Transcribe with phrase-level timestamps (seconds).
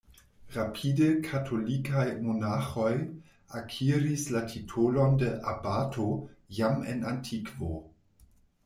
[0.55, 2.95] Rapide, katolikaj monaĥoj
[3.61, 6.11] akiris la titolon de "abato",
[6.63, 7.73] jam en antikvo.